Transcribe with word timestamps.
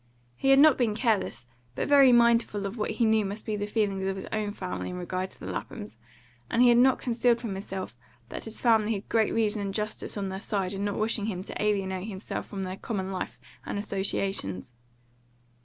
He 0.35 0.49
had 0.49 0.57
not 0.57 0.79
been 0.79 0.95
careless, 0.95 1.45
but 1.75 1.87
very 1.87 2.11
mindful 2.11 2.65
of 2.65 2.75
what 2.75 2.89
he 2.89 3.05
knew 3.05 3.23
must 3.23 3.45
be 3.45 3.55
the 3.55 3.67
feelings 3.67 4.03
of 4.05 4.15
his 4.15 4.25
own 4.33 4.49
family 4.49 4.89
in 4.89 4.95
regard 4.97 5.29
to 5.29 5.39
the 5.39 5.45
Laphams, 5.45 5.97
and 6.49 6.63
he 6.63 6.69
had 6.69 6.79
not 6.79 6.97
concealed 6.97 7.39
from 7.39 7.51
himself 7.53 7.95
that 8.29 8.45
his 8.45 8.61
family 8.61 8.93
had 8.95 9.07
great 9.09 9.31
reason 9.31 9.61
and 9.61 9.75
justice 9.75 10.17
on 10.17 10.29
their 10.29 10.41
side 10.41 10.73
in 10.73 10.83
not 10.85 10.97
wishing 10.97 11.27
him 11.27 11.43
to 11.43 11.61
alienate 11.61 12.07
himself 12.07 12.47
from 12.47 12.63
their 12.63 12.77
common 12.77 13.11
life 13.11 13.39
and 13.63 13.77
associations. 13.77 14.73